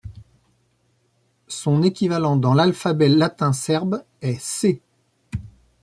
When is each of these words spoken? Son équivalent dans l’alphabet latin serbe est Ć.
Son 1.47 1.83
équivalent 1.83 2.35
dans 2.35 2.55
l’alphabet 2.55 3.07
latin 3.07 3.53
serbe 3.53 4.01
est 4.23 4.39
Ć. 4.41 4.81